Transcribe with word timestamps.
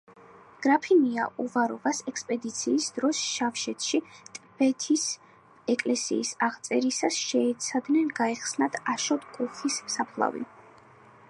გრაფინია 0.65 1.25
უვაროვას 1.43 1.99
ექსპედიციის 2.11 2.87
დროს 2.95 3.19
შავშეთში, 3.33 4.01
ტბეთის 4.39 5.05
ეკლესიის 5.75 6.33
აღწერისას 6.49 7.21
შეეცადნენ 7.29 8.11
გაეხსნათ 8.23 8.83
აშოტ 8.97 9.31
კუხის 9.37 9.81
საფლავი. 9.99 10.45